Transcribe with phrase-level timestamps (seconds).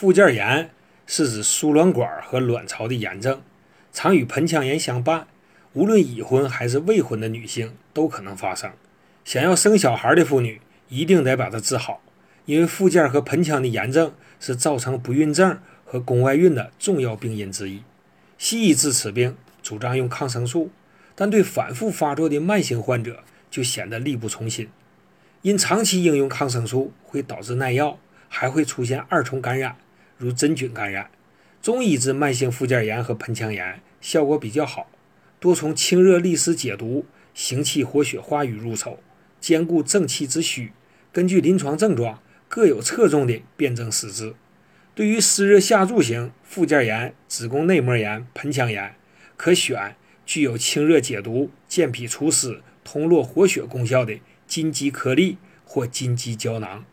[0.00, 0.70] 附件炎
[1.06, 3.42] 是指输卵管和卵巢的炎症，
[3.92, 5.26] 常与盆腔炎相伴，
[5.74, 8.72] 无论已婚还是未婚的女性都可能发生。
[9.26, 12.00] 想要生小孩的妇女一定得把它治好，
[12.46, 17.82] 因为附件和盆腔的炎症是造成不孕症和宫外孕的重要病因之一。
[18.38, 20.70] 西医治此病主张用抗生素，
[21.14, 24.70] 但对反复发作的慢性患者就显得力不从心，
[25.42, 27.98] 因长期应用抗生素会导致耐药。
[28.32, 29.74] 还会出现二重感染，
[30.20, 31.10] 如真菌感染。
[31.62, 34.90] 中医治慢性附件炎和盆腔炎效果比较好，
[35.40, 39.00] 多从清热利湿解毒、行气活血化瘀入手，
[39.40, 40.72] 兼顾正气之虚。
[41.10, 44.34] 根据临床症状，各有侧重的辨证施治。
[44.94, 48.94] 对于湿热下注型附件炎、子宫内膜炎、盆腔炎，
[49.38, 56.84] 可选具有清热解毒、健脾除湿、通络活血功效的金鸡颗粒或金鸡胶囊。